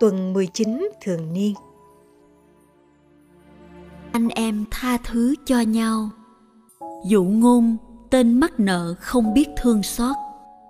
tuần 0.00 0.32
19 0.32 0.88
thường 1.02 1.32
niên. 1.32 1.54
Anh 4.12 4.28
em 4.28 4.64
tha 4.70 4.98
thứ 5.04 5.34
cho 5.44 5.60
nhau. 5.60 6.10
Dụ 7.04 7.24
ngôn 7.24 7.76
tên 8.10 8.40
mắc 8.40 8.60
nợ 8.60 8.94
không 9.00 9.34
biết 9.34 9.48
thương 9.56 9.82
xót. 9.82 10.16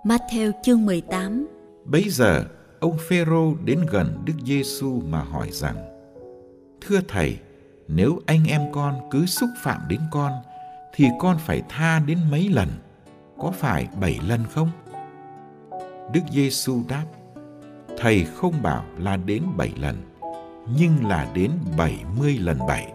Matthew 0.03 0.51
chương 0.63 0.85
18 0.85 1.47
Bấy 1.85 2.09
giờ, 2.09 2.45
ông 2.79 2.97
Phêrô 3.09 3.53
đến 3.65 3.79
gần 3.91 4.21
Đức 4.25 4.33
Giêsu 4.45 5.01
mà 5.09 5.23
hỏi 5.23 5.49
rằng: 5.51 5.75
Thưa 6.81 6.99
thầy, 7.07 7.37
nếu 7.87 8.19
anh 8.25 8.45
em 8.47 8.61
con 8.71 8.95
cứ 9.11 9.25
xúc 9.25 9.49
phạm 9.63 9.81
đến 9.89 9.99
con 10.11 10.31
thì 10.93 11.07
con 11.19 11.37
phải 11.39 11.63
tha 11.69 11.99
đến 11.99 12.17
mấy 12.31 12.49
lần? 12.49 12.67
Có 13.37 13.51
phải 13.51 13.87
bảy 14.01 14.19
lần 14.27 14.39
không? 14.51 14.69
Đức 16.13 16.21
Giêsu 16.31 16.81
đáp: 16.87 17.05
Thầy 18.03 18.25
không 18.35 18.53
bảo 18.61 18.85
là 18.97 19.17
đến 19.17 19.43
bảy 19.57 19.71
lần, 19.77 19.95
nhưng 20.77 21.07
là 21.07 21.31
đến 21.33 21.51
bảy 21.77 22.03
mươi 22.19 22.37
lần 22.37 22.57
bảy. 22.67 22.93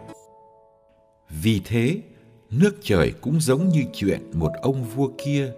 Vì 1.42 1.60
thế, 1.64 2.02
nước 2.50 2.76
trời 2.82 3.12
cũng 3.20 3.40
giống 3.40 3.68
như 3.68 3.84
chuyện 3.92 4.30
một 4.34 4.52
ông 4.62 4.84
vua 4.84 5.08
kia 5.24 5.52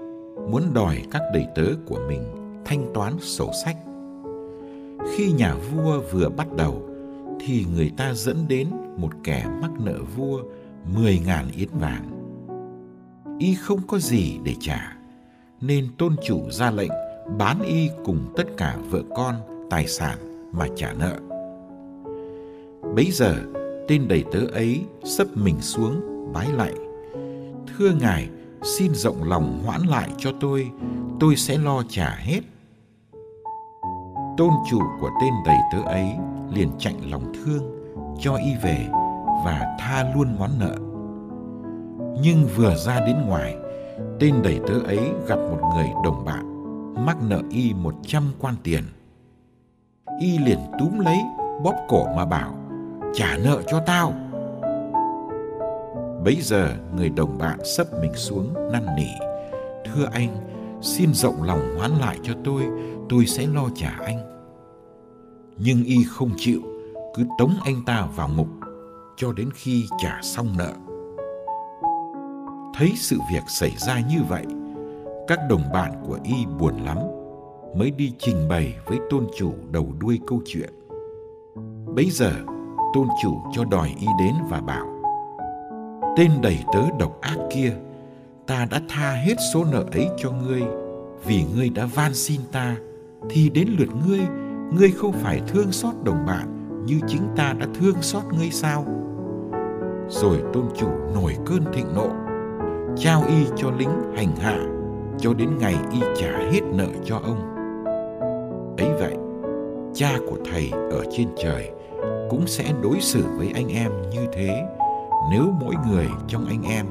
muốn 0.50 0.62
đòi 0.74 1.02
các 1.10 1.22
đầy 1.34 1.46
tớ 1.54 1.64
của 1.86 1.98
mình 2.08 2.22
thanh 2.64 2.90
toán 2.94 3.12
sổ 3.20 3.50
sách. 3.64 3.76
Khi 5.16 5.32
nhà 5.32 5.54
vua 5.54 6.00
vừa 6.12 6.28
bắt 6.28 6.46
đầu, 6.56 6.88
thì 7.40 7.64
người 7.74 7.90
ta 7.96 8.14
dẫn 8.14 8.48
đến 8.48 8.68
một 8.96 9.10
kẻ 9.24 9.46
mắc 9.62 9.70
nợ 9.80 9.98
vua 10.16 10.42
mười 10.94 11.18
ngàn 11.18 11.48
yến 11.56 11.68
vàng. 11.72 12.10
Y 13.38 13.54
không 13.54 13.80
có 13.86 13.98
gì 13.98 14.38
để 14.44 14.54
trả, 14.60 14.96
nên 15.60 15.88
tôn 15.98 16.16
chủ 16.26 16.50
ra 16.50 16.70
lệnh 16.70 16.92
bán 17.38 17.62
y 17.62 17.90
cùng 18.04 18.18
tất 18.36 18.44
cả 18.56 18.76
vợ 18.90 19.02
con, 19.16 19.34
tài 19.70 19.86
sản 19.86 20.18
mà 20.52 20.66
trả 20.76 20.92
nợ. 20.92 21.16
Bấy 22.94 23.10
giờ, 23.12 23.34
tên 23.88 24.08
đầy 24.08 24.24
tớ 24.32 24.38
ấy 24.52 24.84
sấp 25.04 25.26
mình 25.34 25.60
xuống 25.60 26.00
bái 26.32 26.48
lạy. 26.56 26.74
Thưa 27.66 27.90
ngài, 28.00 28.28
xin 28.62 28.94
rộng 28.94 29.22
lòng 29.22 29.62
hoãn 29.66 29.80
lại 29.82 30.10
cho 30.18 30.32
tôi, 30.40 30.70
tôi 31.20 31.36
sẽ 31.36 31.58
lo 31.58 31.82
trả 31.88 32.10
hết. 32.10 32.40
Tôn 34.36 34.50
chủ 34.70 34.80
của 35.00 35.10
tên 35.20 35.32
đầy 35.46 35.58
tớ 35.72 35.78
ấy 35.84 36.06
liền 36.54 36.68
chạnh 36.78 37.10
lòng 37.10 37.32
thương, 37.34 37.62
cho 38.20 38.34
y 38.36 38.54
về 38.62 38.88
và 39.44 39.76
tha 39.80 40.12
luôn 40.14 40.36
món 40.38 40.50
nợ. 40.58 40.74
Nhưng 42.22 42.46
vừa 42.56 42.74
ra 42.74 43.00
đến 43.06 43.16
ngoài, 43.26 43.56
tên 44.20 44.34
đầy 44.42 44.60
tớ 44.68 44.74
ấy 44.86 45.00
gặp 45.26 45.36
một 45.36 45.60
người 45.74 45.88
đồng 46.04 46.24
bạn 46.24 46.59
mắc 46.96 47.16
nợ 47.22 47.42
y 47.50 47.74
một 47.74 47.94
trăm 48.06 48.22
quan 48.38 48.54
tiền. 48.62 48.84
Y 50.20 50.38
liền 50.38 50.58
túm 50.78 50.98
lấy, 50.98 51.18
bóp 51.64 51.74
cổ 51.88 52.06
mà 52.16 52.24
bảo, 52.24 52.54
trả 53.14 53.36
nợ 53.36 53.62
cho 53.70 53.82
tao. 53.86 54.12
Bấy 56.24 56.36
giờ 56.40 56.76
người 56.96 57.08
đồng 57.08 57.38
bạn 57.38 57.58
sấp 57.64 57.86
mình 58.00 58.14
xuống 58.14 58.72
năn 58.72 58.86
nỉ, 58.96 59.10
thưa 59.84 60.08
anh, 60.12 60.36
xin 60.82 61.14
rộng 61.14 61.42
lòng 61.42 61.76
hoán 61.78 61.90
lại 61.90 62.18
cho 62.22 62.34
tôi, 62.44 62.62
tôi 63.08 63.26
sẽ 63.26 63.46
lo 63.46 63.68
trả 63.74 63.90
anh. 64.04 64.18
Nhưng 65.56 65.84
y 65.84 66.04
không 66.04 66.30
chịu, 66.36 66.60
cứ 67.14 67.26
tống 67.38 67.54
anh 67.64 67.84
ta 67.86 68.08
vào 68.16 68.28
ngục 68.28 68.48
cho 69.16 69.32
đến 69.32 69.50
khi 69.54 69.84
trả 69.98 70.18
xong 70.22 70.56
nợ. 70.58 70.72
Thấy 72.74 72.92
sự 72.96 73.18
việc 73.32 73.42
xảy 73.48 73.70
ra 73.76 74.00
như 74.00 74.22
vậy, 74.28 74.46
các 75.30 75.40
đồng 75.48 75.72
bạn 75.72 75.92
của 76.06 76.18
y 76.24 76.46
buồn 76.58 76.74
lắm, 76.84 76.98
mới 77.76 77.90
đi 77.90 78.12
trình 78.18 78.48
bày 78.48 78.74
với 78.86 78.98
tôn 79.10 79.26
chủ 79.36 79.52
đầu 79.70 79.92
đuôi 80.00 80.20
câu 80.26 80.40
chuyện. 80.44 80.70
Bấy 81.94 82.10
giờ, 82.10 82.32
tôn 82.94 83.08
chủ 83.22 83.38
cho 83.52 83.64
đòi 83.64 83.94
y 84.00 84.06
đến 84.18 84.34
và 84.48 84.60
bảo, 84.60 84.86
tên 86.16 86.30
đầy 86.42 86.58
tớ 86.72 86.80
độc 86.98 87.20
ác 87.20 87.36
kia, 87.50 87.72
ta 88.46 88.66
đã 88.70 88.80
tha 88.88 89.12
hết 89.12 89.34
số 89.54 89.64
nợ 89.64 89.84
ấy 89.92 90.08
cho 90.16 90.30
ngươi, 90.30 90.62
vì 91.24 91.44
ngươi 91.54 91.68
đã 91.68 91.86
van 91.94 92.14
xin 92.14 92.40
ta, 92.52 92.76
thì 93.30 93.50
đến 93.50 93.68
lượt 93.78 93.88
ngươi 94.06 94.20
ngươi 94.72 94.90
không 94.90 95.12
phải 95.12 95.40
thương 95.48 95.72
xót 95.72 95.94
đồng 96.04 96.26
bạn 96.26 96.76
như 96.86 97.00
chính 97.06 97.22
ta 97.36 97.54
đã 97.58 97.66
thương 97.74 98.02
xót 98.02 98.22
ngươi 98.38 98.50
sao? 98.50 98.84
Rồi 100.08 100.42
tôn 100.52 100.64
chủ 100.76 100.88
nổi 101.14 101.36
cơn 101.46 101.64
thịnh 101.72 101.94
nộ, 101.94 102.08
trao 102.96 103.24
y 103.28 103.46
cho 103.56 103.70
lính 103.70 104.12
hành 104.16 104.36
hạ 104.36 104.79
cho 105.20 105.34
đến 105.34 105.58
ngày 105.58 105.74
y 105.92 106.00
trả 106.16 106.38
hết 106.52 106.60
nợ 106.72 106.88
cho 107.04 107.16
ông. 107.16 107.56
Ấy 108.78 108.88
vậy, 109.00 109.14
cha 109.94 110.18
của 110.30 110.38
thầy 110.52 110.70
ở 110.72 111.04
trên 111.10 111.28
trời 111.42 111.70
cũng 112.30 112.46
sẽ 112.46 112.72
đối 112.82 113.00
xử 113.00 113.24
với 113.36 113.50
anh 113.54 113.68
em 113.68 113.92
như 114.10 114.26
thế 114.32 114.62
nếu 115.30 115.52
mỗi 115.60 115.74
người 115.88 116.06
trong 116.28 116.46
anh 116.46 116.62
em 116.62 116.86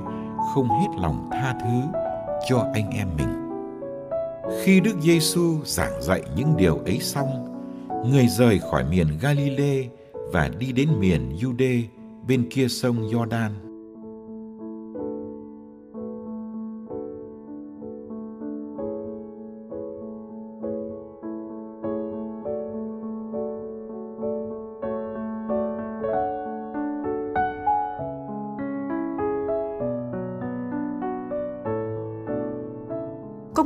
không 0.53 0.70
hết 0.70 1.02
lòng 1.02 1.29
tha 1.31 1.55
thứ 1.61 1.99
cho 2.49 2.66
anh 2.73 2.90
em 2.90 3.08
mình. 3.17 3.49
Khi 4.64 4.79
đức 4.79 4.96
giêsu 5.02 5.55
giảng 5.66 6.02
dạy 6.02 6.22
những 6.35 6.58
điều 6.58 6.78
ấy 6.78 6.99
xong, 6.99 7.28
người 8.11 8.28
rời 8.28 8.59
khỏi 8.72 8.84
miền 8.91 9.08
galilee 9.22 9.87
và 10.31 10.49
đi 10.59 10.72
đến 10.72 10.90
miền 10.99 11.37
jude 11.41 11.84
bên 12.28 12.49
kia 12.49 12.67
sông 12.67 12.96
jordan 12.96 13.68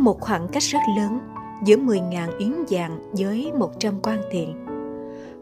một 0.03 0.21
khoảng 0.21 0.47
cách 0.47 0.63
rất 0.63 0.79
lớn 0.97 1.19
giữa 1.65 1.75
10.000 1.75 2.37
yến 2.37 2.53
vàng 2.69 3.11
với 3.11 3.51
100 3.57 3.93
quan 4.03 4.21
tiền. 4.31 4.65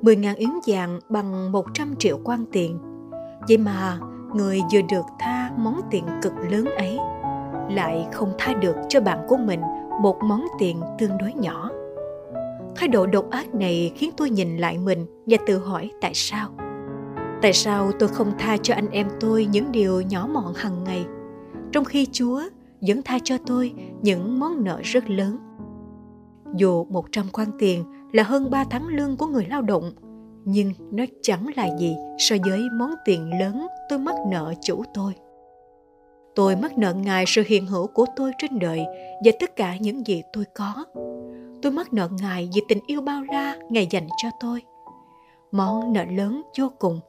10.000 0.01 0.35
yến 0.35 0.49
vàng 0.67 0.99
bằng 1.09 1.51
100 1.51 1.95
triệu 1.99 2.19
quan 2.23 2.45
tiền. 2.51 2.79
Vậy 3.47 3.57
mà 3.57 3.97
người 4.33 4.61
vừa 4.73 4.81
được 4.89 5.05
tha 5.19 5.51
món 5.57 5.81
tiền 5.91 6.03
cực 6.21 6.33
lớn 6.49 6.65
ấy 6.65 6.97
lại 7.69 8.07
không 8.11 8.33
tha 8.37 8.53
được 8.53 8.75
cho 8.89 9.01
bạn 9.01 9.19
của 9.27 9.37
mình 9.37 9.61
một 10.01 10.19
món 10.23 10.45
tiền 10.59 10.81
tương 10.99 11.17
đối 11.17 11.33
nhỏ. 11.33 11.69
Thái 12.75 12.87
độ 12.87 13.05
độc 13.05 13.29
ác 13.29 13.55
này 13.55 13.91
khiến 13.95 14.11
tôi 14.17 14.29
nhìn 14.29 14.57
lại 14.57 14.77
mình 14.77 15.05
và 15.25 15.37
tự 15.47 15.57
hỏi 15.57 15.91
tại 16.01 16.11
sao. 16.13 16.49
Tại 17.41 17.53
sao 17.53 17.91
tôi 17.99 18.09
không 18.09 18.31
tha 18.39 18.57
cho 18.57 18.73
anh 18.73 18.89
em 18.91 19.07
tôi 19.19 19.47
những 19.51 19.71
điều 19.71 20.01
nhỏ 20.01 20.29
mọn 20.33 20.53
hàng 20.55 20.83
ngày, 20.83 21.05
trong 21.71 21.85
khi 21.85 22.07
Chúa 22.11 22.41
vẫn 22.87 23.01
tha 23.05 23.19
cho 23.23 23.37
tôi 23.45 23.73
những 24.01 24.39
món 24.39 24.63
nợ 24.63 24.79
rất 24.83 25.09
lớn. 25.09 25.37
Dù 26.55 26.85
100 26.85 27.25
quan 27.33 27.47
tiền 27.59 27.83
là 28.11 28.23
hơn 28.23 28.49
3 28.49 28.63
tháng 28.69 28.87
lương 28.87 29.17
của 29.17 29.25
người 29.25 29.45
lao 29.49 29.61
động, 29.61 29.91
nhưng 30.45 30.73
nó 30.91 31.03
chẳng 31.21 31.45
là 31.55 31.77
gì 31.77 31.95
so 32.17 32.35
với 32.45 32.61
món 32.79 32.91
tiền 33.05 33.39
lớn 33.39 33.67
tôi 33.89 33.99
mắc 33.99 34.15
nợ 34.31 34.53
chủ 34.61 34.83
tôi. 34.93 35.13
Tôi 36.35 36.55
mắc 36.55 36.77
nợ 36.77 36.93
Ngài 36.93 37.23
sự 37.27 37.43
hiện 37.47 37.65
hữu 37.65 37.87
của 37.87 38.05
tôi 38.15 38.31
trên 38.37 38.59
đời 38.59 38.85
và 39.25 39.31
tất 39.39 39.55
cả 39.55 39.77
những 39.77 40.07
gì 40.07 40.23
tôi 40.33 40.45
có. 40.55 40.85
Tôi 41.61 41.71
mắc 41.71 41.93
nợ 41.93 42.09
Ngài 42.21 42.49
vì 42.53 42.61
tình 42.67 42.79
yêu 42.87 43.01
bao 43.01 43.23
la 43.23 43.57
Ngài 43.69 43.87
dành 43.91 44.07
cho 44.17 44.29
tôi. 44.39 44.61
Món 45.51 45.93
nợ 45.93 46.03
lớn 46.03 46.41
vô 46.59 46.71
cùng 46.79 46.99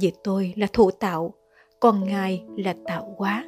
vì 0.00 0.12
tôi 0.24 0.54
là 0.56 0.66
thụ 0.72 0.90
tạo, 0.90 1.34
còn 1.80 2.04
Ngài 2.04 2.44
là 2.56 2.74
tạo 2.84 3.14
hóa. 3.18 3.44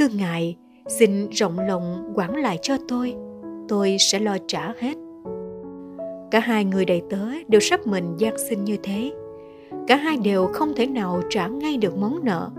Thương 0.00 0.16
Ngài, 0.16 0.56
xin 0.86 1.28
rộng 1.30 1.58
lòng 1.58 2.12
quản 2.14 2.36
lại 2.36 2.58
cho 2.62 2.76
tôi, 2.88 3.14
tôi 3.68 3.96
sẽ 3.98 4.18
lo 4.18 4.36
trả 4.46 4.72
hết. 4.80 4.94
Cả 6.30 6.40
hai 6.40 6.64
người 6.64 6.84
đầy 6.84 7.02
tớ 7.10 7.26
đều 7.48 7.60
sắp 7.60 7.86
mình 7.86 8.16
gian 8.18 8.34
xin 8.48 8.64
như 8.64 8.76
thế. 8.82 9.12
Cả 9.88 9.96
hai 9.96 10.16
đều 10.16 10.46
không 10.46 10.74
thể 10.76 10.86
nào 10.86 11.20
trả 11.30 11.46
ngay 11.46 11.76
được 11.76 11.96
món 11.96 12.24
nợ. 12.24 12.50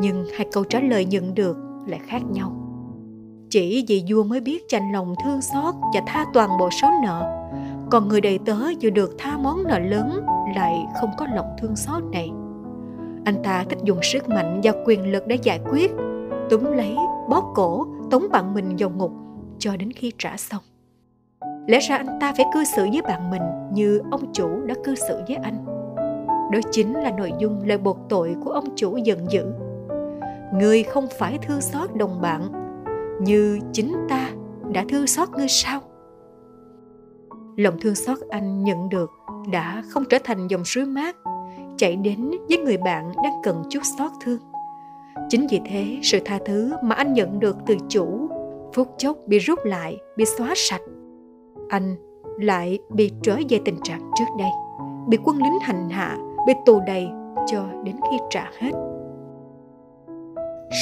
Nhưng 0.00 0.24
hai 0.36 0.46
câu 0.52 0.64
trả 0.64 0.80
lời 0.80 1.04
nhận 1.04 1.34
được 1.34 1.56
lại 1.86 2.00
khác 2.06 2.22
nhau. 2.32 2.52
Chỉ 3.50 3.84
vì 3.88 4.04
vua 4.10 4.24
mới 4.24 4.40
biết 4.40 4.68
chành 4.68 4.92
lòng 4.92 5.14
thương 5.24 5.42
xót 5.42 5.74
và 5.94 6.00
tha 6.06 6.24
toàn 6.34 6.50
bộ 6.58 6.68
số 6.82 6.88
nợ. 7.04 7.48
Còn 7.90 8.08
người 8.08 8.20
đầy 8.20 8.38
tớ 8.44 8.56
vừa 8.82 8.90
được 8.90 9.14
tha 9.18 9.38
món 9.38 9.64
nợ 9.64 9.78
lớn 9.78 10.20
lại 10.56 10.86
không 11.00 11.10
có 11.18 11.26
lòng 11.34 11.56
thương 11.60 11.76
xót 11.76 12.02
này. 12.12 12.30
Anh 13.24 13.42
ta 13.42 13.64
thích 13.68 13.78
dùng 13.84 13.98
sức 14.02 14.28
mạnh 14.28 14.60
và 14.64 14.72
quyền 14.86 15.12
lực 15.12 15.26
để 15.26 15.38
giải 15.42 15.60
quyết 15.70 15.92
túm 16.50 16.64
lấy, 16.64 16.96
bóp 17.28 17.52
cổ, 17.54 17.86
tống 18.10 18.26
bạn 18.32 18.54
mình 18.54 18.76
vào 18.78 18.90
ngục 18.90 19.12
cho 19.58 19.76
đến 19.76 19.92
khi 19.92 20.12
trả 20.18 20.36
xong. 20.36 20.62
lẽ 21.66 21.78
ra 21.80 21.96
anh 21.96 22.18
ta 22.20 22.32
phải 22.36 22.46
cư 22.54 22.64
xử 22.64 22.82
với 22.92 23.02
bạn 23.02 23.30
mình 23.30 23.42
như 23.72 24.00
ông 24.10 24.32
chủ 24.32 24.48
đã 24.66 24.74
cư 24.84 24.94
xử 24.94 25.20
với 25.28 25.36
anh. 25.36 25.64
Đó 26.52 26.58
chính 26.70 26.94
là 26.94 27.10
nội 27.10 27.32
dung 27.38 27.62
lời 27.64 27.78
buộc 27.78 27.98
tội 28.08 28.36
của 28.44 28.50
ông 28.50 28.76
chủ 28.76 28.96
giận 28.96 29.26
dữ. 29.30 29.46
Người 30.54 30.82
không 30.82 31.06
phải 31.18 31.38
thương 31.42 31.60
xót 31.60 31.94
đồng 31.94 32.20
bạn 32.20 32.52
như 33.20 33.58
chính 33.72 33.96
ta 34.08 34.30
đã 34.72 34.84
thương 34.88 35.06
xót 35.06 35.28
ngươi 35.30 35.48
sao? 35.48 35.80
Lòng 37.56 37.74
thương 37.80 37.94
xót 37.94 38.18
anh 38.30 38.64
nhận 38.64 38.88
được 38.88 39.10
đã 39.52 39.82
không 39.88 40.04
trở 40.10 40.18
thành 40.24 40.46
dòng 40.48 40.64
suối 40.64 40.84
mát 40.84 41.16
chảy 41.76 41.96
đến 41.96 42.30
với 42.48 42.58
người 42.58 42.76
bạn 42.76 43.12
đang 43.24 43.32
cần 43.42 43.62
chút 43.70 43.80
xót 43.98 44.10
thương 44.24 44.38
chính 45.28 45.46
vì 45.50 45.60
thế, 45.64 45.98
sự 46.02 46.18
tha 46.24 46.38
thứ 46.46 46.72
mà 46.82 46.94
anh 46.94 47.12
nhận 47.12 47.40
được 47.40 47.56
từ 47.66 47.76
chủ, 47.88 48.28
phút 48.72 48.88
chốc 48.98 49.16
bị 49.26 49.38
rút 49.38 49.58
lại, 49.64 49.96
bị 50.16 50.24
xóa 50.38 50.52
sạch. 50.56 50.82
Anh 51.68 51.96
lại 52.40 52.78
bị 52.90 53.10
trở 53.22 53.36
về 53.48 53.60
tình 53.64 53.76
trạng 53.82 54.00
trước 54.18 54.24
đây, 54.38 54.50
bị 55.08 55.18
quân 55.24 55.36
lính 55.36 55.58
hành 55.62 55.88
hạ, 55.90 56.16
bị 56.46 56.52
tù 56.66 56.80
đầy 56.86 57.08
cho 57.46 57.64
đến 57.84 57.96
khi 58.10 58.16
trả 58.30 58.50
hết. 58.58 58.70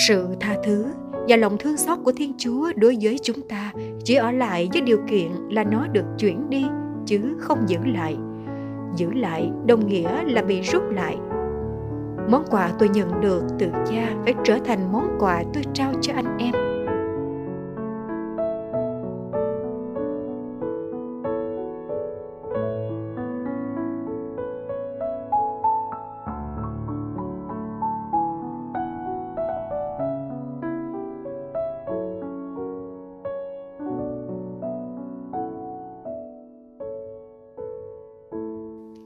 Sự 0.07 0.29
tha 0.41 0.57
thứ 0.65 0.87
và 1.29 1.37
lòng 1.37 1.57
thương 1.59 1.77
xót 1.77 1.99
của 2.05 2.13
thiên 2.13 2.33
chúa 2.39 2.73
đối 2.77 2.97
với 3.03 3.19
chúng 3.23 3.49
ta 3.49 3.73
chỉ 4.05 4.15
ở 4.15 4.31
lại 4.31 4.69
với 4.73 4.83
điều 4.83 4.99
kiện 5.09 5.29
là 5.51 5.65
nó 5.65 5.87
được 5.87 6.05
chuyển 6.19 6.51
đi, 6.51 6.67
chứ 7.07 7.37
không 7.39 7.59
giữ 7.67 7.79
lại. 7.85 8.17
Giữ 8.97 9.11
lại 9.13 9.51
đồng 9.67 9.87
nghĩa 9.87 10.25
là 10.25 10.43
bị 10.43 10.61
rút 10.61 10.83
lại 10.91 11.17
món 12.31 12.45
quà 12.51 12.71
tôi 12.79 12.89
nhận 12.89 13.21
được 13.21 13.43
từ 13.59 13.67
cha 13.71 14.15
phải 14.25 14.35
trở 14.45 14.59
thành 14.65 14.93
món 14.93 15.17
quà 15.19 15.43
tôi 15.55 15.63
trao 15.75 15.93
cho 16.01 16.13
anh 16.17 16.39
em. 16.39 16.55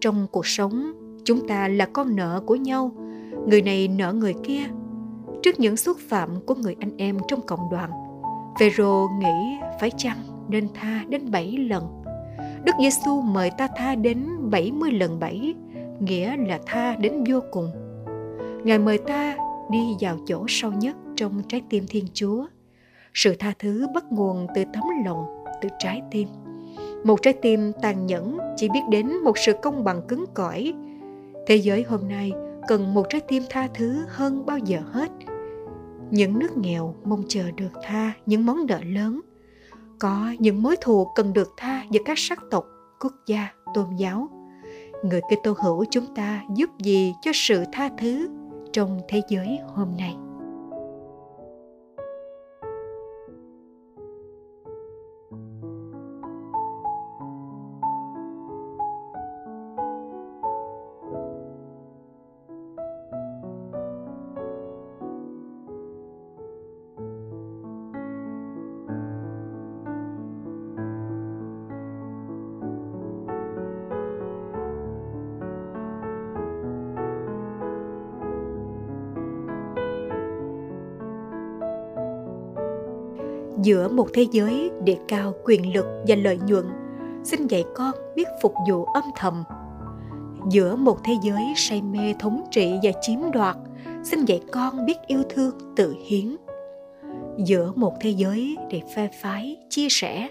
Trong 0.01 0.27
cuộc 0.33 0.47
sống, 0.47 0.93
chúng 1.25 1.47
ta 1.49 1.69
là 1.69 1.87
con 1.87 2.17
nợ 2.17 2.41
của 2.47 2.57
nhau 2.57 2.93
người 3.49 3.63
này 3.63 3.89
nợ 3.89 4.13
người 4.13 4.35
kia 4.43 4.63
trước 5.43 5.61
những 5.61 5.77
xúc 5.77 5.97
phạm 6.09 6.41
của 6.47 6.55
người 6.55 6.77
anh 6.81 6.97
em 6.97 7.19
trong 7.29 7.41
cộng 7.47 7.71
đoàn 7.71 7.91
Phêrô 8.61 9.09
nghĩ 9.21 9.59
phải 9.81 9.91
chăng 9.97 10.17
nên 10.49 10.69
tha 10.75 11.05
đến 11.09 11.31
bảy 11.31 11.53
lần 11.53 12.03
Đức 12.65 12.73
Giêsu 12.81 13.21
mời 13.21 13.51
ta 13.59 13.69
tha 13.77 13.95
đến 13.95 14.27
70 14.41 14.91
lần 14.91 15.21
bảy 15.21 15.55
nghĩa 16.01 16.37
là 16.37 16.59
tha 16.67 16.97
đến 16.97 17.25
vô 17.29 17.41
cùng. 17.51 17.71
Ngài 18.65 18.79
mời 18.79 18.99
ta 18.99 19.37
đi 19.71 19.97
vào 20.01 20.19
chỗ 20.27 20.45
sâu 20.49 20.73
nhất 20.73 20.97
trong 21.17 21.43
trái 21.49 21.63
tim 21.71 21.85
Thiên 21.89 22.05
Chúa. 22.13 22.47
Sự 23.15 23.35
tha 23.39 23.53
thứ 23.59 23.87
bắt 23.95 24.05
nguồn 24.11 24.47
từ 24.55 24.65
tấm 24.73 24.83
lòng, 25.05 25.25
từ 25.63 25.69
trái 25.79 26.03
tim 26.11 26.29
một 27.05 27.23
trái 27.23 27.33
tim 27.33 27.73
tàn 27.83 28.07
nhẫn 28.07 28.39
chỉ 28.57 28.69
biết 28.69 28.81
đến 28.91 29.17
một 29.25 29.39
sự 29.39 29.53
công 29.63 29.85
bằng 29.85 30.03
cứng 30.09 30.25
cỏi 30.35 30.75
thế 31.47 31.57
giới 31.57 31.83
hôm 31.83 32.09
nay 32.09 32.33
cần 32.69 32.95
một 32.95 33.07
trái 33.09 33.21
tim 33.29 33.43
tha 33.51 33.69
thứ 33.75 34.05
hơn 34.09 34.47
bao 34.47 34.59
giờ 34.59 34.81
hết. 34.93 35.11
Những 36.11 36.39
nước 36.39 36.57
nghèo 36.57 36.95
mong 37.05 37.23
chờ 37.29 37.51
được 37.57 37.73
tha 37.83 38.13
những 38.27 38.47
món 38.47 38.67
nợ 38.67 38.81
lớn. 38.85 39.21
Có 39.99 40.35
những 40.39 40.63
mối 40.63 40.77
thù 40.81 41.07
cần 41.15 41.33
được 41.33 41.49
tha 41.57 41.85
giữa 41.91 42.01
các 42.05 42.19
sắc 42.19 42.39
tộc, 42.51 42.65
quốc 43.01 43.13
gia, 43.27 43.49
tôn 43.75 43.87
giáo. 43.97 44.29
Người 45.03 45.21
Kitô 45.21 45.55
hữu 45.63 45.85
chúng 45.91 46.15
ta 46.15 46.43
giúp 46.55 46.71
gì 46.79 47.13
cho 47.23 47.31
sự 47.35 47.65
tha 47.73 47.91
thứ 47.99 48.29
trong 48.73 49.01
thế 49.09 49.23
giới 49.29 49.59
hôm 49.75 49.89
nay? 49.99 50.17
Giữa 83.63 83.89
một 83.89 84.09
thế 84.15 84.27
giới 84.31 84.71
đề 84.85 84.97
cao 85.09 85.33
quyền 85.45 85.75
lực 85.75 85.87
và 86.09 86.15
lợi 86.15 86.39
nhuận. 86.47 86.65
Xin 87.25 87.47
dạy 87.47 87.65
con 87.75 87.95
biết 88.17 88.29
phục 88.43 88.55
vụ 88.71 88.85
âm 88.85 89.05
thầm. 89.17 89.45
Giữa 90.51 90.77
một 90.77 90.99
thế 91.05 91.15
giới 91.23 91.43
say 91.57 91.83
mê 91.83 92.15
thống 92.19 92.45
trị 92.51 92.75
và 92.83 92.91
chiếm 93.01 93.19
đoạt, 93.33 93.57
xin 94.05 94.25
dạy 94.25 94.41
con 94.53 94.87
biết 94.87 94.97
yêu 95.07 95.23
thương 95.29 95.55
tự 95.77 95.95
hiến. 96.07 96.37
Giữa 97.39 97.73
một 97.77 97.93
thế 98.01 98.11
giới 98.11 98.57
để 98.71 98.81
phe 98.95 99.09
phái, 99.23 99.57
chia 99.71 99.87
sẻ, 99.91 100.29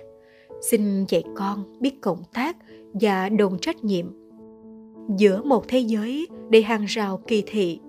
xin 0.62 1.06
dạy 1.06 1.24
con 1.36 1.80
biết 1.80 2.02
cộng 2.02 2.24
tác 2.34 2.58
và 2.94 3.30
đồng 3.30 3.58
trách 3.62 3.84
nhiệm. 3.84 4.06
Giữa 5.18 5.42
một 5.42 5.68
thế 5.68 5.80
giới 5.80 6.28
để 6.50 6.62
hàng 6.62 6.86
rào 6.86 7.20
kỳ 7.28 7.44
thị, 7.48 7.80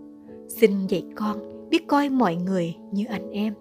xin 0.49 0.87
dạy 0.87 1.03
con 1.15 1.69
biết 1.71 1.87
coi 1.87 2.09
mọi 2.09 2.37
người 2.37 2.75
như 2.93 3.05
anh 3.09 3.31
em 3.31 3.55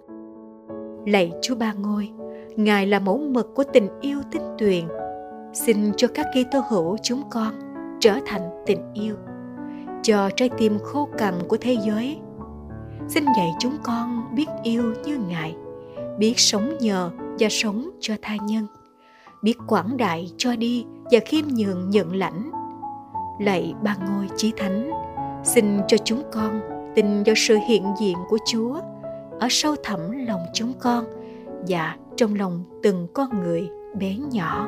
lạy 1.07 1.31
Chúa 1.41 1.55
Ba 1.55 1.73
Ngôi, 1.73 2.09
Ngài 2.55 2.87
là 2.87 2.99
mẫu 2.99 3.17
mực 3.17 3.55
của 3.55 3.63
tình 3.73 3.87
yêu 4.01 4.19
tinh 4.31 4.41
tuyền. 4.57 4.85
Xin 5.53 5.91
cho 5.97 6.07
các 6.07 6.25
Kitô 6.31 6.59
hữu 6.69 6.97
chúng 7.03 7.21
con 7.29 7.53
trở 7.99 8.19
thành 8.25 8.41
tình 8.65 8.93
yêu, 8.93 9.15
cho 10.03 10.29
trái 10.35 10.49
tim 10.57 10.79
khô 10.83 11.09
cằn 11.17 11.33
của 11.47 11.57
thế 11.61 11.77
giới. 11.85 12.17
Xin 13.07 13.25
dạy 13.37 13.49
chúng 13.59 13.77
con 13.83 14.35
biết 14.35 14.45
yêu 14.63 14.93
như 15.05 15.17
Ngài, 15.27 15.55
biết 16.17 16.39
sống 16.39 16.77
nhờ 16.79 17.11
và 17.39 17.47
sống 17.49 17.89
cho 17.99 18.13
tha 18.21 18.35
nhân, 18.47 18.67
biết 19.41 19.57
quảng 19.67 19.97
đại 19.97 20.31
cho 20.37 20.55
đi 20.55 20.85
và 21.11 21.19
khiêm 21.25 21.45
nhường 21.47 21.89
nhận 21.89 22.15
lãnh. 22.15 22.51
Lạy 23.39 23.73
Ba 23.83 23.95
Ngôi 24.09 24.27
Chí 24.37 24.51
Thánh, 24.57 24.91
xin 25.43 25.79
cho 25.87 25.97
chúng 25.97 26.23
con 26.31 26.61
tin 26.95 27.23
vào 27.23 27.35
sự 27.35 27.57
hiện 27.67 27.83
diện 27.99 28.17
của 28.29 28.37
Chúa 28.45 28.79
ở 29.39 29.47
sâu 29.49 29.75
thẳm 29.83 30.11
lòng 30.27 30.45
chúng 30.53 30.73
con 30.79 31.05
và 31.67 31.95
trong 32.15 32.35
lòng 32.35 32.63
từng 32.83 33.07
con 33.13 33.43
người 33.43 33.69
bé 33.99 34.15
nhỏ. 34.31 34.67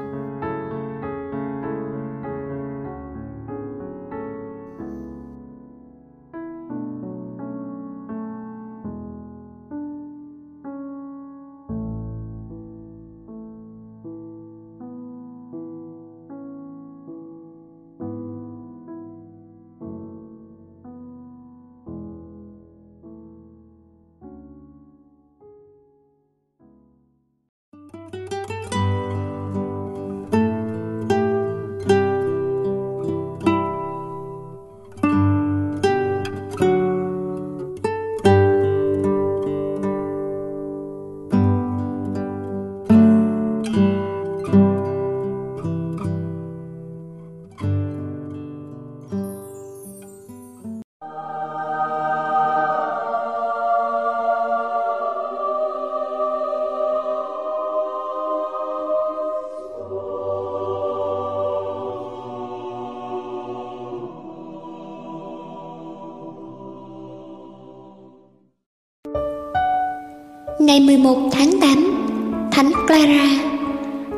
Ngày 70.69 70.79
11 70.79 71.29
tháng 71.31 71.59
8 71.61 72.49
Thánh 72.51 72.71
Clara 72.87 73.41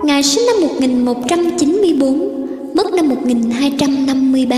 Ngài 0.04 0.24
sinh 0.24 0.44
năm 0.46 0.62
1194, 0.62 2.46
mất 2.76 2.94
năm 2.94 3.10
1253. 3.10 4.58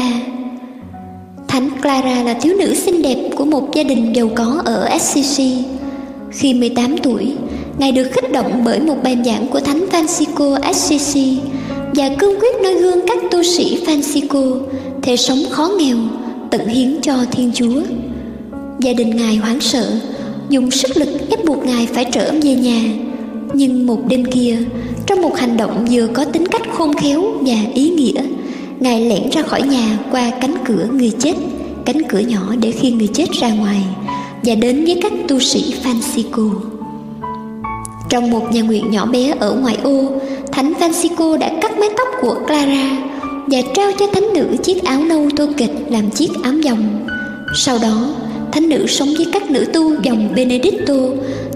Thánh 1.48 1.70
Clara 1.82 2.24
là 2.24 2.34
thiếu 2.34 2.56
nữ 2.60 2.74
xinh 2.74 3.02
đẹp 3.02 3.30
của 3.36 3.46
một 3.46 3.76
gia 3.76 3.84
đình 3.84 4.14
giàu 4.16 4.30
có 4.36 4.62
ở 4.66 4.84
Assisi. 4.84 5.58
Khi 6.32 6.54
18 6.54 6.98
tuổi, 6.98 7.32
Ngài 7.78 7.92
được 7.92 8.08
khích 8.12 8.32
động 8.32 8.62
bởi 8.66 8.80
một 8.80 8.98
bài 9.04 9.18
giảng 9.26 9.48
của 9.48 9.60
Thánh 9.60 9.86
Francisco 9.92 10.62
Assisi 10.62 11.38
và 11.96 12.10
cương 12.20 12.40
quyết 12.40 12.62
noi 12.64 12.74
gương 12.74 13.08
các 13.08 13.18
tu 13.32 13.44
sĩ 13.44 13.84
Francisco 13.86 14.62
thể 15.02 15.18
sống 15.18 15.40
khó 15.50 15.70
nghèo, 15.80 15.98
tận 16.52 16.68
hiến 16.68 17.02
cho 17.02 17.14
Thiên 17.32 17.52
Chúa. 17.54 17.82
Gia 18.80 18.94
đình 18.94 19.16
Ngài 19.16 19.36
hoảng 19.36 19.60
sợ, 19.62 19.86
dùng 20.50 20.72
sức 20.72 20.98
lực 20.98 21.10
ép 21.30 21.46
buộc 21.46 21.66
Ngài 21.66 21.88
phải 21.88 22.06
trở 22.12 22.32
về 22.42 22.56
nhà. 22.56 22.82
Nhưng 23.54 23.88
một 23.88 24.00
đêm 24.08 24.26
kia, 24.26 24.58
trong 25.06 25.22
một 25.22 25.38
hành 25.38 25.58
động 25.58 25.86
vừa 25.92 26.08
có 26.08 26.26
tính 26.26 26.48
cách 26.48 26.62
khôn 26.74 26.94
khéo 26.94 27.24
và 27.42 27.56
ý 27.74 27.90
nghĩa, 27.90 28.24
Ngài 28.80 29.02
lẻn 29.02 29.30
ra 29.32 29.42
khỏi 29.42 29.62
nhà 29.62 30.00
qua 30.12 30.32
cánh 30.42 30.56
cửa 30.66 30.88
người 30.92 31.12
chết, 31.20 31.34
cánh 31.86 32.02
cửa 32.10 32.20
nhỏ 32.20 32.54
để 32.62 32.72
khi 32.72 32.92
người 32.92 33.08
chết 33.08 33.32
ra 33.32 33.54
ngoài 33.54 33.84
và 34.44 34.56
đến 34.56 34.86
với 34.86 35.00
các 35.02 35.14
tu 35.28 35.40
sĩ 35.40 35.74
Francisco. 35.84 36.52
Trong 38.10 38.32
một 38.32 38.52
nhà 38.52 38.62
nguyện 38.62 38.92
nhỏ 38.92 39.06
bé 39.06 39.34
ở 39.40 39.54
ngoại 39.54 39.78
ô, 39.84 40.12
Thánh 40.52 40.74
Francisco 40.80 41.38
đã 41.38 41.52
cắt 41.62 41.78
mái 41.80 41.90
tóc 41.98 42.08
của 42.22 42.36
Clara 42.48 42.92
và 43.48 43.62
trao 43.76 43.92
cho 44.00 44.08
thánh 44.14 44.34
nữ 44.34 44.46
chiếc 44.64 44.84
áo 44.84 45.04
nâu 45.04 45.30
tô 45.36 45.48
kịch 45.58 45.72
làm 45.90 46.10
chiếc 46.10 46.30
áo 46.44 46.54
dòng. 46.54 47.06
Sau 47.56 47.78
đó, 47.82 48.16
thánh 48.54 48.70
nữ 48.70 48.88
sống 48.88 49.10
với 49.18 49.28
các 49.34 49.52
nữ 49.52 49.66
tu 49.74 50.02
dòng 50.02 50.30
Benedicto 50.36 50.94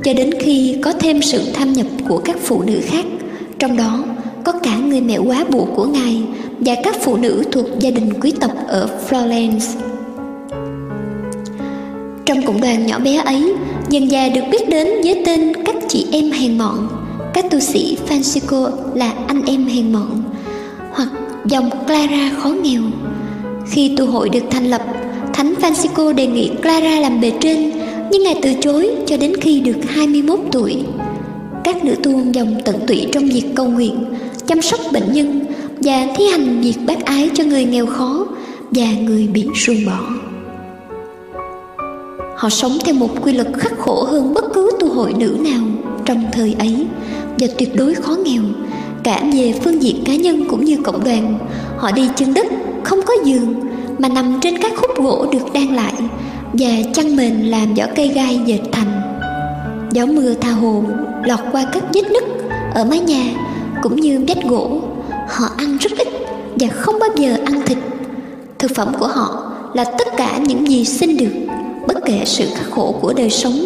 cho 0.04 0.14
đến 0.14 0.32
khi 0.40 0.76
có 0.82 0.94
thêm 0.94 1.22
sự 1.22 1.42
tham 1.54 1.74
nhập 1.74 1.88
của 2.08 2.18
các 2.18 2.36
phụ 2.42 2.62
nữ 2.62 2.80
khác, 2.86 3.06
trong 3.60 3.78
đó 3.78 4.04
có 4.44 4.52
cả 4.52 4.78
người 4.78 5.02
mẹ 5.02 5.18
quá 5.18 5.46
bụ 5.50 5.68
của 5.76 5.86
ngài 5.86 6.22
và 6.60 6.76
các 6.84 6.96
phụ 7.02 7.18
nữ 7.18 7.44
thuộc 7.52 7.66
gia 7.80 7.90
đình 7.92 8.14
quý 8.22 8.32
tộc 8.40 8.52
ở 8.68 8.90
Florence. 9.10 9.80
Trong 12.26 12.44
cộng 12.46 12.62
đoàn 12.62 12.88
nhỏ 12.88 13.00
bé 13.00 13.16
ấy, 13.16 13.54
dần 13.90 14.12
già 14.12 14.30
được 14.30 14.44
biết 14.52 14.70
đến 14.70 14.88
với 15.04 15.24
tên 15.26 15.54
các 15.66 15.76
chị 15.88 16.06
em 16.12 16.32
hèn 16.32 16.58
mọn, 16.58 16.88
các 17.34 17.46
tu 17.52 17.60
sĩ 17.60 17.98
Francisco 18.10 18.72
là 18.96 19.14
anh 19.28 19.42
em 19.46 19.66
hèn 19.68 19.94
mọn, 19.94 20.24
hoặc 20.92 21.10
dòng 21.46 21.70
Clara 21.88 22.32
khó 22.38 22.50
nghèo. 22.50 22.82
Khi 23.70 23.96
tu 23.98 24.06
hội 24.06 24.30
được 24.30 24.44
thành 24.50 24.66
lập, 24.66 24.82
Thánh 25.38 25.54
Francisco 25.62 26.14
đề 26.14 26.28
nghị 26.28 26.52
Clara 26.62 27.00
làm 27.00 27.22
bề 27.22 27.32
trên, 27.42 27.72
nhưng 28.12 28.24
ngài 28.24 28.40
từ 28.42 28.54
chối 28.62 28.90
cho 29.06 29.18
đến 29.18 29.34
khi 29.42 29.60
được 29.60 29.78
21 29.88 30.40
tuổi. 30.52 30.84
Các 31.64 31.86
nữ 31.86 31.96
tu 32.04 32.12
dòng 32.34 32.56
tận 32.66 32.76
tụy 32.88 33.08
trong 33.12 33.26
việc 33.26 33.44
cầu 33.56 33.66
nguyện, 33.66 34.06
chăm 34.48 34.62
sóc 34.62 34.80
bệnh 34.94 35.14
nhân 35.14 35.46
và 35.78 36.08
thi 36.16 36.26
hành 36.26 36.62
việc 36.62 36.76
bác 36.88 37.06
ái 37.06 37.30
cho 37.34 37.44
người 37.44 37.66
nghèo 37.66 37.86
khó 37.86 38.28
và 38.72 38.86
người 39.02 39.28
bị 39.28 39.48
ruồng 39.56 39.86
bỏ. 39.86 40.00
Họ 42.36 42.50
sống 42.50 42.78
theo 42.86 42.96
một 42.96 43.10
quy 43.24 43.34
luật 43.34 43.48
khắc 43.58 43.80
khổ 43.80 44.04
hơn 44.04 44.34
bất 44.34 44.46
cứ 44.54 44.72
tu 44.80 44.90
hội 44.90 45.14
nữ 45.14 45.38
nào 45.40 45.64
trong 46.06 46.24
thời 46.32 46.56
ấy 46.60 46.88
và 47.40 47.48
tuyệt 47.58 47.76
đối 47.76 47.94
khó 47.94 48.16
nghèo 48.26 48.44
cả 49.04 49.24
về 49.34 49.54
phương 49.64 49.82
diện 49.82 50.04
cá 50.06 50.16
nhân 50.16 50.46
cũng 50.50 50.66
như 50.66 50.78
cộng 50.84 51.04
đoàn 51.04 51.40
họ 51.78 51.92
đi 51.92 52.10
chân 52.16 52.34
đất 52.34 52.48
không 52.84 53.00
có 53.06 53.14
giường 53.26 53.67
mà 54.00 54.10
nằm 54.10 54.40
trên 54.42 54.58
các 54.58 54.72
khúc 54.78 55.04
gỗ 55.04 55.26
được 55.32 55.54
đan 55.54 55.76
lại 55.76 55.94
và 56.54 56.70
chăn 56.94 57.16
mền 57.16 57.34
làm 57.34 57.74
vỏ 57.74 57.84
cây 57.96 58.08
gai 58.08 58.40
dệt 58.46 58.60
thành. 58.72 59.02
Gió 59.92 60.06
mưa 60.06 60.34
tha 60.34 60.52
hồ 60.52 60.84
lọt 61.26 61.40
qua 61.52 61.66
các 61.74 61.84
vết 61.94 62.12
nứt 62.12 62.24
ở 62.74 62.86
mái 62.86 63.00
nhà 63.00 63.24
cũng 63.82 63.96
như 63.96 64.26
vách 64.28 64.44
gỗ. 64.44 64.82
Họ 65.30 65.48
ăn 65.58 65.78
rất 65.78 65.92
ít 65.98 66.08
và 66.56 66.68
không 66.68 67.00
bao 67.00 67.10
giờ 67.16 67.38
ăn 67.46 67.62
thịt. 67.66 67.78
Thực 68.60 68.76
phẩm 68.76 68.92
của 69.00 69.08
họ 69.08 69.52
là 69.74 69.84
tất 69.84 70.08
cả 70.18 70.40
những 70.48 70.68
gì 70.68 70.86
xin 70.86 71.18
được, 71.18 71.54
bất 71.88 71.98
kể 72.06 72.22
sự 72.26 72.46
khắc 72.56 72.72
khổ 72.72 72.96
của 73.02 73.14
đời 73.14 73.30
sống. 73.30 73.60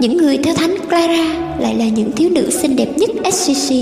Những 0.00 0.16
người 0.16 0.38
theo 0.38 0.54
thánh 0.54 0.74
clara 0.88 1.24
lại 1.58 1.74
là 1.74 1.84
những 1.84 2.12
thiếu 2.12 2.30
nữ 2.30 2.50
xinh 2.50 2.76
đẹp 2.76 2.88
nhất 2.96 3.10
scc 3.32 3.74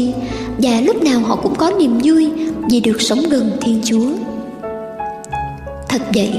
và 0.59 0.81
lúc 0.81 1.05
nào 1.05 1.21
họ 1.21 1.37
cũng 1.37 1.55
có 1.55 1.73
niềm 1.79 1.99
vui 2.05 2.31
vì 2.71 2.81
được 2.81 3.03
sống 3.03 3.21
gần 3.31 3.51
thiên 3.61 3.81
chúa 3.85 4.34
thật 5.95 6.03
vậy? 6.15 6.31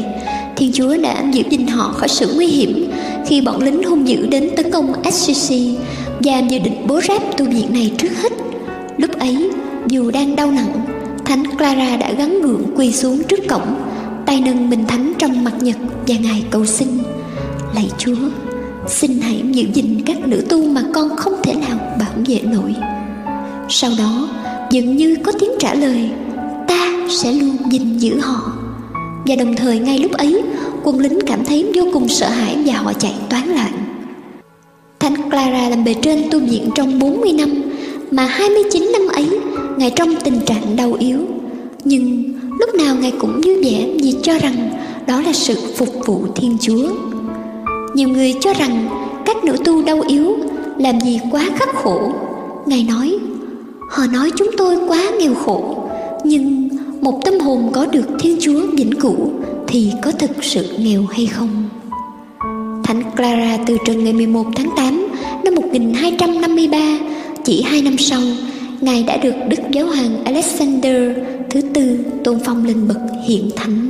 Thiên 0.56 0.72
chúa 0.74 0.98
đã 0.98 1.24
giữ 1.32 1.44
gìn 1.50 1.68
họ 1.68 1.94
khỏi 1.98 2.08
sự 2.08 2.34
nguy 2.36 2.48
hiểm 2.48 2.92
khi 3.26 3.42
bọn 3.42 3.64
lính 3.64 3.84
hung 3.84 4.08
dữ 4.08 4.28
đến 4.28 4.50
tấn 4.56 4.72
công 4.72 4.94
scc 5.12 5.54
và 6.20 6.40
dự 6.40 6.60
định 6.60 6.88
bố 6.88 7.02
ráp 7.08 7.38
tu 7.38 7.46
viện 7.46 7.74
này 7.74 7.92
trước 7.98 8.10
hết. 8.18 8.32
Lúc 8.98 9.20
ấy, 9.20 9.50
dù 9.88 10.12
đang 10.12 10.36
đau 10.36 10.52
nặng, 10.52 10.86
thánh 11.26 11.44
clara 11.58 11.98
đã 11.98 12.12
gắn 12.18 12.42
gượng 12.42 12.64
quỳ 12.76 12.92
xuống 12.92 13.24
trước 13.24 13.40
cổng, 13.50 13.76
tay 14.26 14.42
nâng 14.46 14.70
mình 14.70 14.88
thánh 14.88 15.14
trong 15.20 15.44
mặt 15.44 15.54
nhật 15.60 15.78
và 16.08 16.16
ngài 16.16 16.44
cầu 16.50 16.66
xin. 16.66 16.88
Lạy 17.76 17.90
chúa, 17.98 18.30
xin 18.88 19.20
hãy 19.22 19.42
giữ 19.52 19.64
gìn 19.74 20.02
các 20.06 20.28
nữ 20.28 20.46
tu 20.50 20.66
mà 20.66 20.84
con 20.94 21.16
không 21.16 21.34
thể 21.44 21.54
nào 21.54 21.78
bảo 22.00 22.14
vệ 22.28 22.40
nổi. 22.44 22.76
Sau 23.70 23.92
đó, 23.98 24.30
dường 24.72 24.96
như 24.96 25.16
có 25.24 25.32
tiếng 25.40 25.52
trả 25.60 25.74
lời, 25.74 26.10
ta 26.68 26.92
sẽ 27.10 27.32
luôn 27.32 27.58
gìn 27.70 27.98
giữ 27.98 28.20
họ 28.20 28.55
và 29.26 29.36
đồng 29.36 29.56
thời 29.56 29.80
ngay 29.80 30.00
lúc 30.00 30.12
ấy, 30.12 30.44
quân 30.84 31.00
lính 31.00 31.20
cảm 31.28 31.46
thấy 31.46 31.72
vô 31.76 31.84
cùng 31.94 32.10
sợ 32.10 32.30
hãi 32.30 32.58
và 32.66 32.74
họ 32.74 32.94
chạy 32.94 33.14
toán 33.30 33.48
loạn. 33.48 33.72
Thánh 35.00 35.30
Clara 35.30 35.70
làm 35.70 35.84
bề 35.84 35.94
trên 36.02 36.24
tu 36.32 36.40
viện 36.40 36.70
trong 36.76 37.00
40 37.00 37.32
năm, 37.32 37.50
mà 38.12 38.26
29 38.26 38.92
năm 38.94 39.08
ấy, 39.08 39.40
Ngài 39.78 39.92
trong 39.96 40.16
tình 40.24 40.40
trạng 40.46 40.76
đau 40.76 40.94
yếu. 40.94 41.20
Nhưng 41.84 42.34
lúc 42.60 42.76
nào 42.76 42.96
Ngài 42.96 43.12
cũng 43.20 43.42
vui 43.46 43.64
vẻ 43.64 43.88
vì 44.02 44.16
cho 44.24 44.38
rằng 44.40 44.70
đó 45.08 45.22
là 45.22 45.34
sự 45.34 45.56
phục 45.76 45.90
vụ 46.06 46.28
Thiên 46.36 46.58
Chúa. 46.62 46.90
Nhiều 47.94 48.10
người 48.10 48.34
cho 48.42 48.54
rằng 48.54 48.88
các 49.26 49.44
nữ 49.44 49.58
tu 49.66 49.82
đau 49.82 50.02
yếu 50.08 50.38
làm 50.78 51.00
gì 51.02 51.20
quá 51.32 51.50
khắc 51.56 51.76
khổ. 51.76 52.12
Ngài 52.66 52.84
nói, 52.84 53.18
họ 53.90 54.04
nói 54.14 54.32
chúng 54.36 54.50
tôi 54.58 54.78
quá 54.88 55.12
nghèo 55.20 55.34
khổ, 55.34 55.90
nhưng 56.24 56.65
một 57.06 57.26
tâm 57.26 57.40
hồn 57.40 57.70
có 57.74 57.86
được 57.86 58.08
thiên 58.20 58.38
chúa 58.42 58.68
vĩnh 58.78 59.00
cửu 59.00 59.32
thì 59.68 59.92
có 60.02 60.12
thực 60.12 60.44
sự 60.44 60.76
nghèo 60.78 61.06
hay 61.06 61.26
không 61.26 61.70
Thánh 62.84 63.04
Clara 63.16 63.58
từ 63.68 63.78
trần 63.86 64.04
ngày 64.04 64.14
11 64.14 64.46
tháng 64.56 64.70
8 64.78 65.08
năm 65.44 65.56
1253, 65.56 67.00
chỉ 67.44 67.62
hai 67.62 67.82
năm 67.82 67.98
sau, 67.98 68.22
Ngài 68.82 69.04
đã 69.04 69.18
được 69.18 69.36
Đức 69.50 69.60
Giáo 69.72 69.86
hoàng 69.86 70.24
Alexander 70.24 71.18
thứ 71.50 71.62
tư 71.74 72.00
tôn 72.24 72.40
phong 72.46 72.66
lên 72.66 72.88
bậc 72.88 72.98
hiện 73.28 73.50
thánh. 73.56 73.90